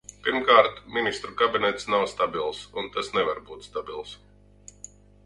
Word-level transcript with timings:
Pirmkārt, 0.27 0.79
Ministru 0.93 1.33
kabinets 1.41 1.85
nav 1.95 2.05
stabils, 2.13 2.63
un 2.83 2.89
tas 2.97 3.13
nevar 3.19 3.43
būt 3.51 3.67
stabils. 3.69 4.15